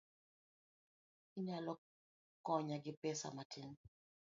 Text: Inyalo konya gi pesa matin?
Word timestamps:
Inyalo 1.37 1.71
konya 2.45 2.77
gi 2.83 2.91
pesa 3.01 3.27
matin? 3.37 3.67